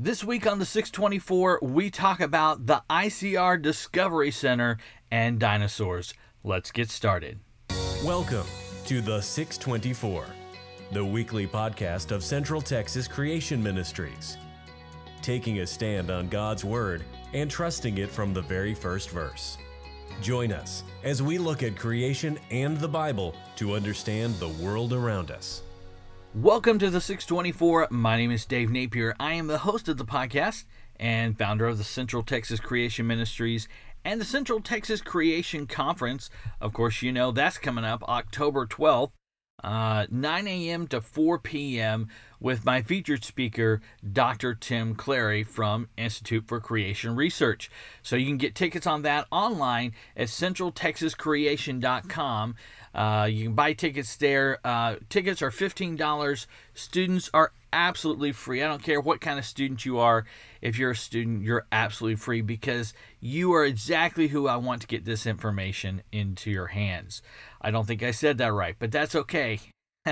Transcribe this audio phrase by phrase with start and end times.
[0.00, 4.78] This week on the 624, we talk about the ICR Discovery Center
[5.10, 6.14] and dinosaurs.
[6.44, 7.40] Let's get started.
[8.04, 8.46] Welcome
[8.86, 10.24] to the 624,
[10.92, 14.38] the weekly podcast of Central Texas Creation Ministries,
[15.20, 17.02] taking a stand on God's Word
[17.34, 19.58] and trusting it from the very first verse.
[20.22, 25.32] Join us as we look at creation and the Bible to understand the world around
[25.32, 25.62] us.
[26.42, 27.88] Welcome to the 624.
[27.90, 29.12] My name is Dave Napier.
[29.18, 33.66] I am the host of the podcast and founder of the Central Texas Creation Ministries
[34.04, 36.30] and the Central Texas Creation Conference.
[36.60, 39.10] Of course, you know that's coming up October 12th,
[39.64, 40.86] uh, 9 a.m.
[40.86, 42.06] to 4 p.m.
[42.40, 43.80] with my featured speaker,
[44.12, 44.54] Dr.
[44.54, 47.68] Tim Clarey from Institute for Creation Research.
[48.02, 52.54] So you can get tickets on that online at centraltexascreation.com.
[52.94, 54.58] Uh, you can buy tickets there.
[54.64, 56.46] Uh, tickets are $15.
[56.74, 58.62] Students are absolutely free.
[58.62, 60.24] I don't care what kind of student you are.
[60.60, 64.86] If you're a student, you're absolutely free because you are exactly who I want to
[64.86, 67.20] get this information into your hands.
[67.60, 69.60] I don't think I said that right, but that's okay.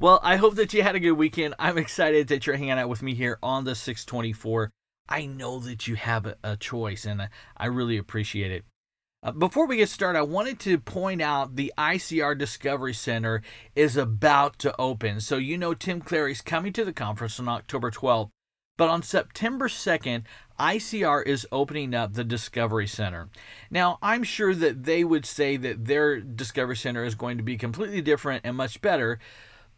[0.00, 1.54] well, I hope that you had a good weekend.
[1.58, 4.70] I'm excited that you're hanging out with me here on the 624.
[5.10, 8.64] I know that you have a, choice, and I really appreciate it.
[9.22, 13.42] Uh, before we get started, I wanted to point out the ICR Discovery Center
[13.76, 15.20] is about to open.
[15.20, 18.30] So, you know, Tim Clarey's coming to the conference on October 12th,
[18.78, 20.22] but on September 2nd,
[20.58, 23.28] ICR is opening up the Discovery Center.
[23.70, 27.58] Now, I'm sure that they would say that their Discovery Center is going to be
[27.58, 29.18] completely different and much better.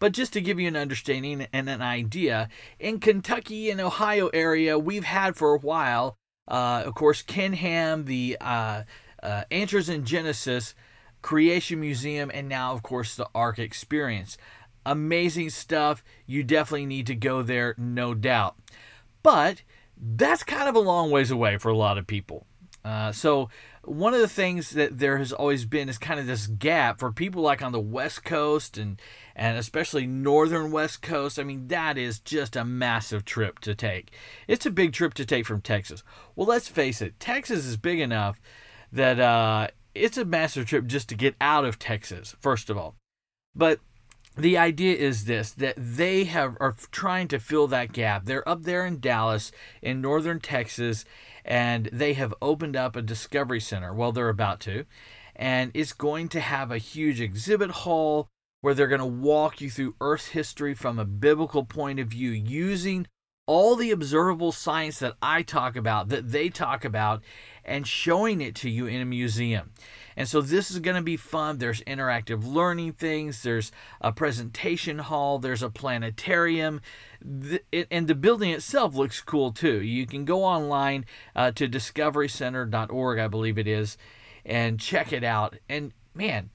[0.02, 2.48] But just to give you an understanding and an idea,
[2.80, 6.16] in Kentucky and Ohio area, we've had for a while,
[6.48, 8.82] uh, of course, Ken Ham, the uh,
[9.22, 10.74] uh, Answers in Genesis,
[11.22, 14.36] Creation Museum, and now, of course, the Ark Experience.
[14.84, 16.02] Amazing stuff.
[16.26, 18.56] You definitely need to go there, no doubt.
[19.22, 19.62] But
[19.96, 22.48] that's kind of a long ways away for a lot of people.
[22.84, 23.48] Uh, so,
[23.84, 27.12] one of the things that there has always been is kind of this gap for
[27.12, 29.00] people like on the West Coast and
[29.36, 31.38] and especially northern West Coast.
[31.38, 34.12] I mean, that is just a massive trip to take.
[34.48, 36.02] It's a big trip to take from Texas.
[36.34, 38.40] Well, let's face it, Texas is big enough
[38.92, 42.96] that uh, it's a massive trip just to get out of Texas, first of all.
[43.54, 43.80] But
[44.36, 48.24] the idea is this that they have are trying to fill that gap.
[48.24, 51.04] They're up there in Dallas in northern Texas
[51.44, 53.92] and they have opened up a discovery center.
[53.92, 54.84] Well, they're about to.
[55.34, 58.28] And it's going to have a huge exhibit hall
[58.60, 62.30] where they're going to walk you through Earth history from a biblical point of view
[62.30, 63.06] using
[63.46, 67.22] all the observable science that I talk about, that they talk about,
[67.64, 69.72] and showing it to you in a museum.
[70.16, 71.58] And so this is going to be fun.
[71.58, 76.80] There's interactive learning things, there's a presentation hall, there's a planetarium,
[77.20, 79.80] and the building itself looks cool too.
[79.82, 83.96] You can go online uh, to discoverycenter.org, I believe it is,
[84.44, 85.56] and check it out.
[85.68, 86.50] And man,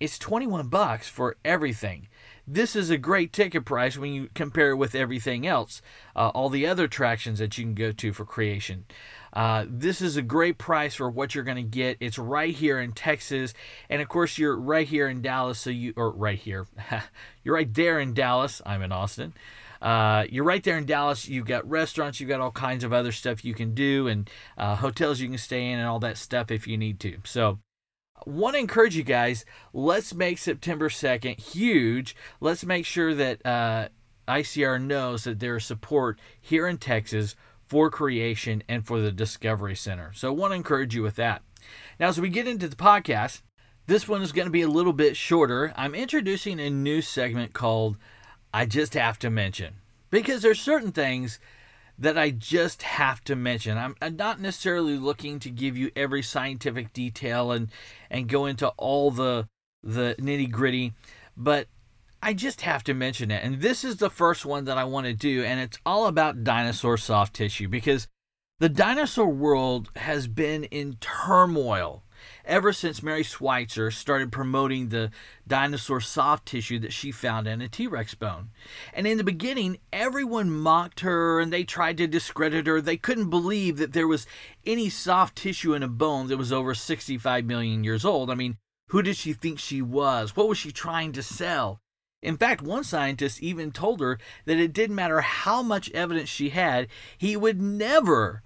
[0.00, 2.08] it's 21 bucks for everything.
[2.46, 5.80] This is a great ticket price when you compare it with everything else,
[6.16, 8.84] uh, all the other attractions that you can go to for creation.
[9.32, 11.96] Uh, this is a great price for what you're going to get.
[12.00, 13.54] It's right here in Texas,
[13.88, 15.58] and of course you're right here in Dallas.
[15.58, 16.66] So you or right here,
[17.44, 18.60] you're right there in Dallas.
[18.66, 19.34] I'm in Austin.
[19.80, 21.28] Uh, you're right there in Dallas.
[21.28, 24.76] You've got restaurants, you've got all kinds of other stuff you can do, and uh,
[24.76, 27.18] hotels you can stay in, and all that stuff if you need to.
[27.24, 27.58] So,
[28.24, 29.44] want to encourage you guys.
[29.72, 32.14] Let's make September 2nd huge.
[32.40, 33.88] Let's make sure that uh,
[34.28, 37.34] ICR knows that there's support here in Texas
[37.72, 40.12] for creation and for the Discovery Center.
[40.12, 41.40] So I want to encourage you with that.
[41.98, 43.40] Now, as we get into the podcast,
[43.86, 45.72] this one is going to be a little bit shorter.
[45.74, 47.96] I'm introducing a new segment called
[48.52, 49.76] I Just Have to Mention
[50.10, 51.38] because there's certain things
[51.98, 53.78] that I just have to mention.
[53.78, 57.68] I'm, not necessarily looking to give you every scientific detail and
[58.10, 59.48] and go into all the
[59.82, 60.92] the nitty gritty,
[61.38, 61.68] but
[62.24, 63.42] I just have to mention it.
[63.42, 66.44] And this is the first one that I want to do, and it's all about
[66.44, 68.06] dinosaur soft tissue because
[68.60, 72.04] the dinosaur world has been in turmoil
[72.44, 75.10] ever since Mary Schweitzer started promoting the
[75.48, 78.50] dinosaur soft tissue that she found in a T Rex bone.
[78.94, 82.80] And in the beginning, everyone mocked her and they tried to discredit her.
[82.80, 84.28] They couldn't believe that there was
[84.64, 88.30] any soft tissue in a bone that was over 65 million years old.
[88.30, 88.58] I mean,
[88.90, 90.36] who did she think she was?
[90.36, 91.81] What was she trying to sell?
[92.22, 96.50] In fact, one scientist even told her that it didn't matter how much evidence she
[96.50, 96.86] had,
[97.18, 98.42] he would never,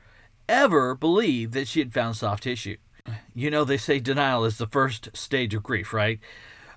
[0.48, 2.78] ever believe that she had found soft tissue.
[3.34, 6.18] You know, they say denial is the first stage of grief, right?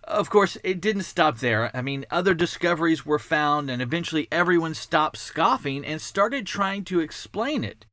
[0.04, 1.76] Of course, it didn't stop there.
[1.76, 7.00] I mean, other discoveries were found, and eventually everyone stopped scoffing and started trying to
[7.00, 7.86] explain it.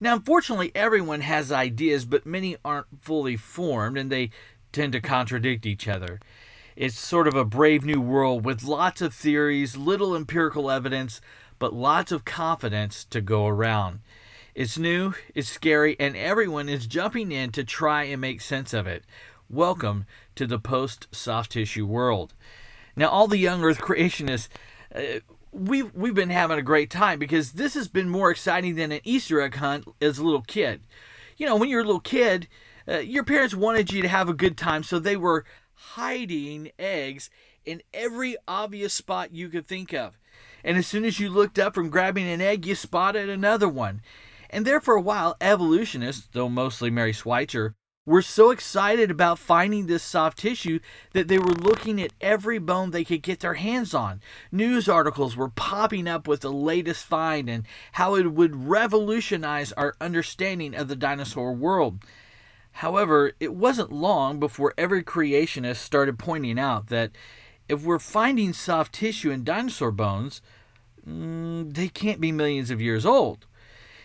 [0.00, 4.30] Now, unfortunately, everyone has ideas, but many aren't fully formed and they
[4.72, 6.18] tend to contradict each other.
[6.74, 11.20] It's sort of a brave new world with lots of theories, little empirical evidence,
[11.58, 14.00] but lots of confidence to go around.
[14.54, 18.86] It's new, it's scary, and everyone is jumping in to try and make sense of
[18.86, 19.04] it.
[19.50, 22.32] Welcome to the post soft tissue world.
[22.96, 24.48] Now, all the young Earth creationists,
[24.94, 25.20] uh,
[25.52, 29.00] we've we've been having a great time because this has been more exciting than an
[29.04, 30.80] Easter egg hunt as a little kid.
[31.36, 32.48] You know, when you're a little kid,
[32.88, 35.44] uh, your parents wanted you to have a good time, so they were
[35.94, 37.30] hiding eggs
[37.64, 40.18] in every obvious spot you could think of.
[40.64, 44.00] And as soon as you looked up from grabbing an egg, you spotted another one.
[44.48, 47.74] And there for a while, evolutionists, though mostly Mary Schweitzer,
[48.04, 50.80] were so excited about finding this soft tissue
[51.12, 54.20] that they were looking at every bone they could get their hands on.
[54.50, 59.94] News articles were popping up with the latest find and how it would revolutionize our
[60.00, 62.04] understanding of the dinosaur world.
[62.72, 67.12] However, it wasn't long before every creationist started pointing out that
[67.68, 70.42] if we're finding soft tissue in dinosaur bones,
[71.06, 73.46] mm, they can't be millions of years old.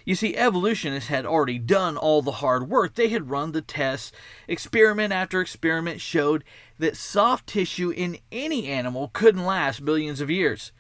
[0.05, 2.95] You see, evolutionists had already done all the hard work.
[2.95, 4.13] They had run the tests.
[4.47, 6.45] Experiment after experiment showed
[6.79, 10.71] that soft tissue in any animal couldn't last billions of years.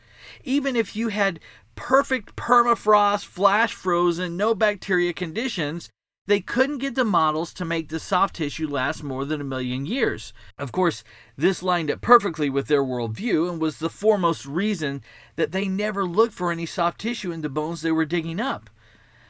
[0.45, 1.41] Even if you had
[1.75, 5.89] perfect permafrost, flash frozen, no bacteria conditions,
[6.27, 9.85] they couldn't get the models to make the soft tissue last more than a million
[9.85, 10.33] years.
[10.57, 11.03] Of course,
[11.37, 15.01] this lined up perfectly with their worldview and was the foremost reason
[15.37, 18.69] that they never looked for any soft tissue in the bones they were digging up.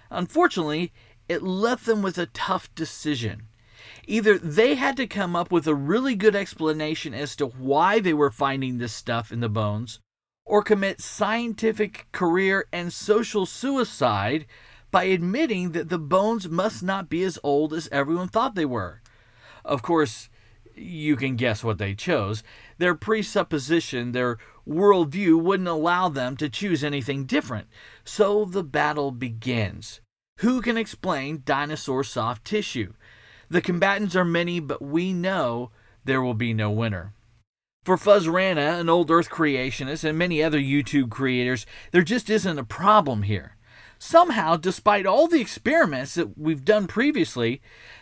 [0.09, 0.91] Unfortunately,
[1.29, 3.43] it left them with a tough decision.
[4.07, 8.13] Either they had to come up with a really good explanation as to why they
[8.13, 9.99] were finding this stuff in the bones,
[10.45, 14.45] or commit scientific, career, and social suicide
[14.91, 19.01] by admitting that the bones must not be as old as everyone thought they were.
[19.65, 20.29] Of course,
[20.75, 22.43] you can guess what they chose.
[22.77, 24.37] Their presupposition, their
[24.67, 27.67] worldview wouldn't allow them to choose anything different.
[28.03, 30.01] So the battle begins.
[30.39, 32.93] Who can explain dinosaur soft tissue?
[33.49, 35.71] The combatants are many, but we know
[36.05, 37.13] there will be no winner.
[37.83, 42.59] For Fuz Rana, an old Earth creationist, and many other YouTube creators, there just isn't
[42.59, 43.56] a problem here.
[43.99, 47.61] Somehow, despite all the experiments that we've done previously,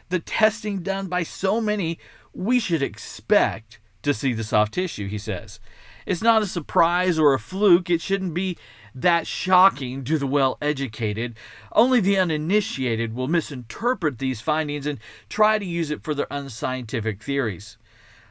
[0.09, 1.99] the testing done by so many,
[2.33, 5.59] we should expect to see the soft tissue, he says.
[6.05, 7.89] It's not a surprise or a fluke.
[7.89, 8.57] It shouldn't be
[8.93, 11.35] that shocking to the well educated.
[11.71, 14.99] Only the uninitiated will misinterpret these findings and
[15.29, 17.77] try to use it for their unscientific theories.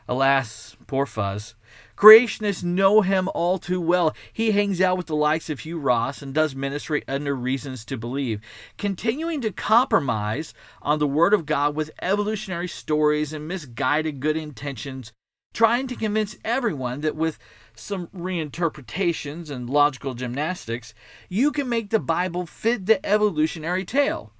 [0.08, 1.54] Alas, poor Fuz.
[1.96, 4.14] Creationists know him all too well.
[4.32, 7.96] He hangs out with the likes of Hugh Ross and does ministry under reasons to
[7.96, 8.40] believe,
[8.76, 15.12] continuing to compromise on the Word of God with evolutionary stories and misguided good intentions,
[15.52, 17.38] trying to convince everyone that with
[17.76, 20.94] some reinterpretations and logical gymnastics,
[21.28, 24.32] you can make the Bible fit the evolutionary tale.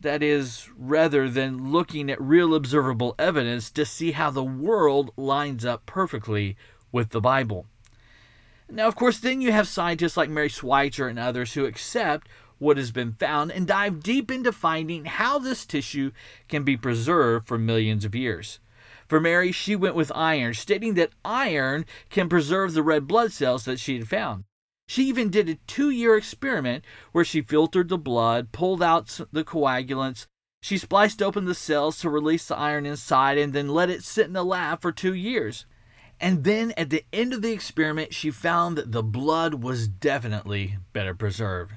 [0.00, 5.64] That is, rather than looking at real observable evidence to see how the world lines
[5.64, 6.56] up perfectly
[6.92, 7.66] with the Bible.
[8.70, 12.28] Now, of course, then you have scientists like Mary Schweitzer and others who accept
[12.58, 16.12] what has been found and dive deep into finding how this tissue
[16.48, 18.60] can be preserved for millions of years.
[19.08, 23.64] For Mary, she went with iron, stating that iron can preserve the red blood cells
[23.64, 24.44] that she had found.
[24.86, 29.44] She even did a two year experiment where she filtered the blood, pulled out the
[29.44, 30.26] coagulants,
[30.62, 34.26] she spliced open the cells to release the iron inside, and then let it sit
[34.26, 35.66] in the lab for two years.
[36.22, 40.78] And then at the end of the experiment, she found that the blood was definitely
[40.92, 41.72] better preserved.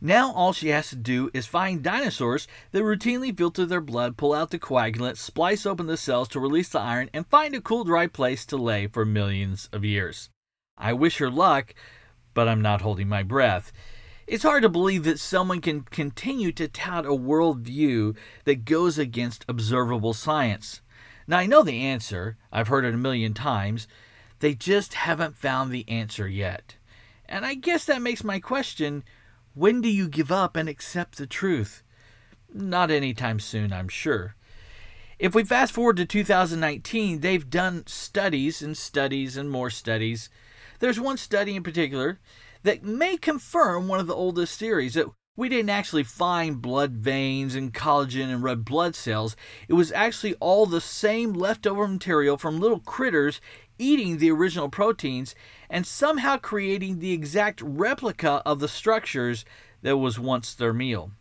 [0.00, 4.32] Now all she has to do is find dinosaurs that routinely filter their blood, pull
[4.32, 7.84] out the coagulant, splice open the cells to release the iron, and find a cool,
[7.84, 10.30] dry place to lay for millions of years.
[10.78, 11.74] I wish her luck,
[12.32, 13.72] but I'm not holding my breath.
[14.26, 19.44] It's hard to believe that someone can continue to tout a worldview that goes against
[19.48, 20.80] observable science.
[21.26, 23.86] Now, I know the answer, I've heard it a million times.
[24.40, 26.76] They just haven't found the answer yet.
[27.26, 29.04] And I guess that makes my question
[29.54, 31.82] when do you give up and accept the truth?
[32.52, 34.34] Not anytime soon, I'm sure.
[35.18, 40.28] If we fast forward to 2019, they've done studies and studies and more studies.
[40.80, 42.18] There's one study in particular
[42.64, 47.54] that may confirm one of the oldest theories that we didn't actually find blood veins
[47.54, 49.34] and collagen and red blood cells.
[49.66, 53.40] It was actually all the same leftover material from little critters
[53.78, 55.34] eating the original proteins
[55.70, 59.46] and somehow creating the exact replica of the structures
[59.80, 61.12] that was once their meal.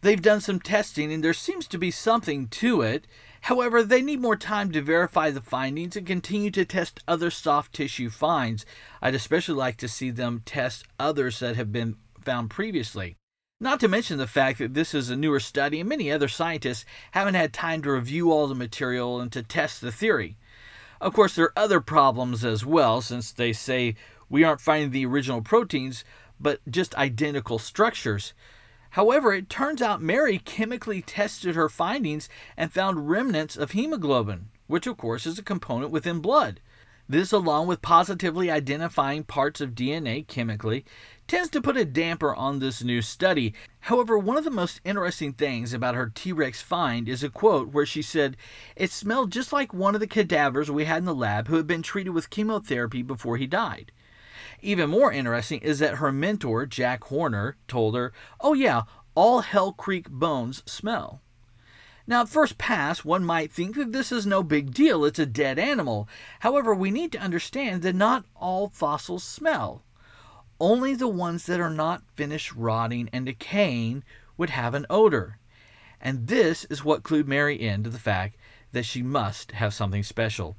[0.00, 3.06] They've done some testing and there seems to be something to it.
[3.42, 7.72] However, they need more time to verify the findings and continue to test other soft
[7.72, 8.66] tissue finds.
[9.00, 13.16] I'd especially like to see them test others that have been found previously.
[13.62, 16.84] Not to mention the fact that this is a newer study and many other scientists
[17.12, 20.36] haven't had time to review all the material and to test the theory.
[21.00, 23.94] Of course, there are other problems as well, since they say
[24.28, 26.04] we aren't finding the original proteins,
[26.40, 28.34] but just identical structures.
[28.90, 34.88] However, it turns out Mary chemically tested her findings and found remnants of hemoglobin, which
[34.88, 36.58] of course is a component within blood.
[37.08, 40.84] This, along with positively identifying parts of DNA chemically,
[41.32, 43.54] tends to put a damper on this new study.
[43.80, 47.72] However, one of the most interesting things about her T Rex find is a quote
[47.72, 48.36] where she said,
[48.76, 51.66] It smelled just like one of the cadavers we had in the lab who had
[51.66, 53.92] been treated with chemotherapy before he died.
[54.60, 58.12] Even more interesting is that her mentor, Jack Horner, told her,
[58.42, 58.82] Oh, yeah,
[59.14, 61.22] all Hell Creek bones smell.
[62.06, 65.24] Now, at first pass, one might think that this is no big deal, it's a
[65.24, 66.10] dead animal.
[66.40, 69.82] However, we need to understand that not all fossils smell.
[70.62, 74.04] Only the ones that are not finished rotting and decaying
[74.36, 75.40] would have an odor.
[76.00, 78.36] And this is what clued Mary in to the fact
[78.70, 80.56] that she must have something special.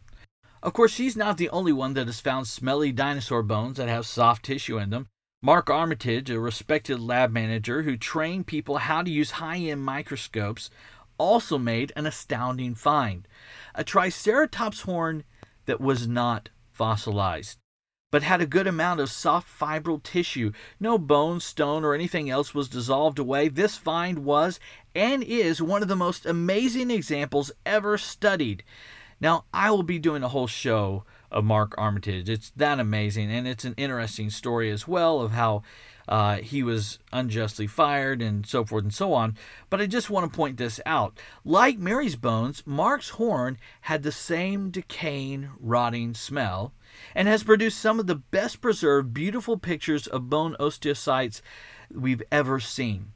[0.62, 4.06] Of course, she's not the only one that has found smelly dinosaur bones that have
[4.06, 5.08] soft tissue in them.
[5.42, 10.70] Mark Armitage, a respected lab manager who trained people how to use high end microscopes,
[11.18, 13.26] also made an astounding find
[13.74, 15.24] a Triceratops horn
[15.66, 17.58] that was not fossilized,
[18.14, 20.52] but had a good amount of soft fibral tissue.
[20.80, 23.48] No bone, stone, or anything else was dissolved away.
[23.48, 24.60] This find was
[24.94, 28.62] and is one of the most amazing examples ever studied.
[29.20, 32.30] Now, I will be doing a whole show of Mark Armitage.
[32.30, 35.64] It's that amazing, and it's an interesting story as well of how
[36.08, 39.36] uh, he was unjustly fired and so forth and so on.
[39.72, 41.18] But I just want to point this out.
[41.44, 46.74] Like Mary's bones, Mark's horn had the same decaying, rotting smell
[47.16, 51.42] and has produced some of the best preserved, beautiful pictures of bone osteocytes
[51.92, 53.14] we've ever seen.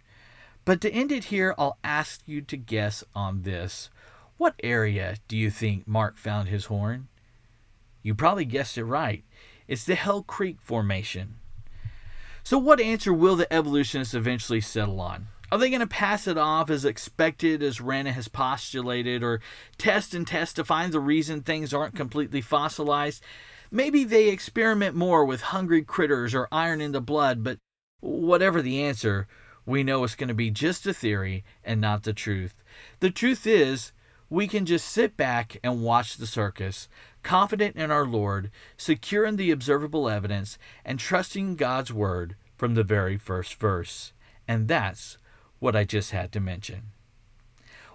[0.66, 3.90] But to end it here, I'll ask you to guess on this.
[4.38, 7.08] What area do you think Mark found his horn?
[8.04, 9.24] You probably guessed it right.
[9.68, 11.36] It's the Hell Creek Formation.
[12.44, 15.28] So, what answer will the evolutionists eventually settle on?
[15.52, 19.40] Are they going to pass it off as expected, as Rana has postulated, or
[19.78, 23.24] test and test to find the reason things aren't completely fossilized?
[23.72, 27.58] Maybe they experiment more with hungry critters or iron in the blood, but
[28.00, 29.28] whatever the answer,
[29.66, 32.64] we know it's going to be just a theory and not the truth.
[33.00, 33.92] The truth is,
[34.30, 36.88] we can just sit back and watch the circus,
[37.24, 42.84] confident in our Lord, secure in the observable evidence, and trusting God's word from the
[42.84, 44.14] very first verse.
[44.48, 45.18] And that's
[45.60, 46.92] what I just had to mention.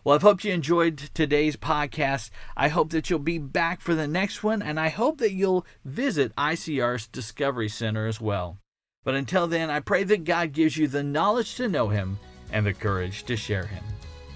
[0.05, 2.31] Well, I've hoped you enjoyed today's podcast.
[2.57, 5.67] I hope that you'll be back for the next one, and I hope that you'll
[5.85, 8.59] visit ICR's Discovery Center as well.
[9.05, 12.19] But until then, I pray that God gives you the knowledge to know Him
[12.53, 13.85] and the courage to share Him.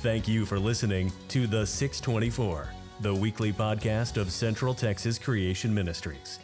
[0.00, 2.68] Thank you for listening to The 624
[3.00, 6.38] the weekly podcast of Central Texas Creation Ministries.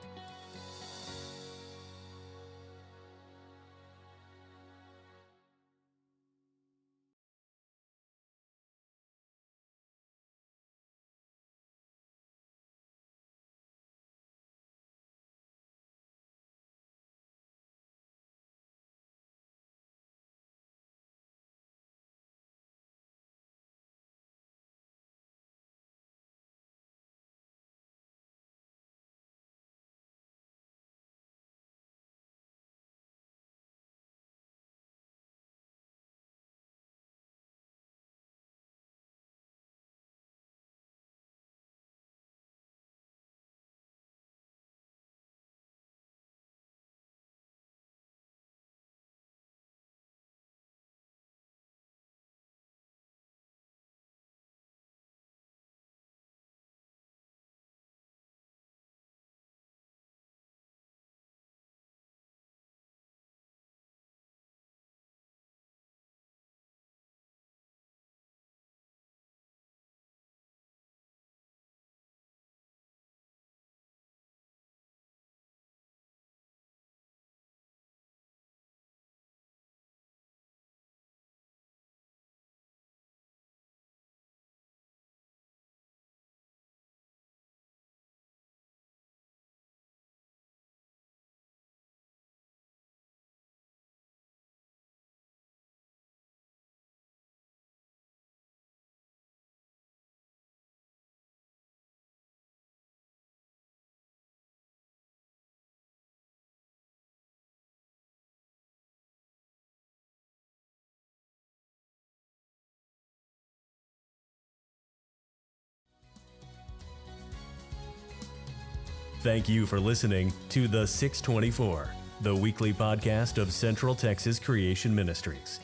[119.26, 121.90] Thank you for listening to The 624,
[122.22, 125.62] the weekly podcast of Central Texas Creation Ministries.